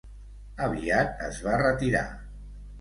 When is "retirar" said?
1.65-2.05